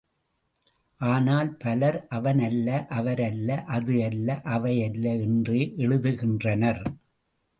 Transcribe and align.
ஆனால், 1.01 1.49
பலர், 1.57 1.97
அவன் 2.07 2.39
அல்ல 2.39 2.85
அவர் 2.89 3.21
அல்ல 3.21 3.49
அது 3.75 3.95
அல்ல 4.03 4.39
அவை 4.55 4.73
அல்ல 4.83 5.05
என்றே 5.25 5.61
எழுதுகின்றனர். 5.77 6.81